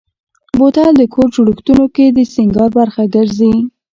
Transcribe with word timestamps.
بوتل 0.57 0.91
د 0.97 1.01
کور 1.13 1.27
جوړښتونو 1.35 1.85
کې 1.95 2.05
د 2.09 2.19
سینګار 2.33 2.69
برخه 2.79 3.03
ګرځي. 3.15 3.53